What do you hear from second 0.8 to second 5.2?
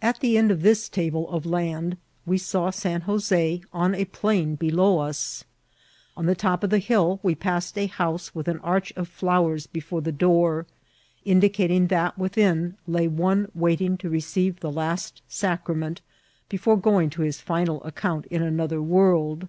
table of land we saw San Jos6 on a plain below